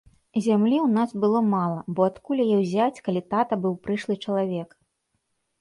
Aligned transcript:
Зямлі 0.45 0.77
ў 0.77 0.87
нас 0.97 1.11
было 1.25 1.41
мала, 1.55 1.83
бо 1.99 2.07
адкуль 2.11 2.41
яе 2.45 2.57
ўзяць, 2.63 3.01
калі 3.09 3.21
тата 3.35 3.53
быў 3.67 3.73
прышлы 3.85 4.19
чалавек. 4.25 4.69